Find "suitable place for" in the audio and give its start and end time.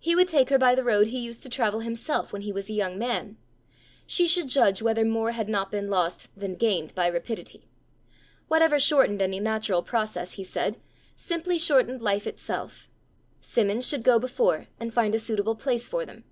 15.20-16.04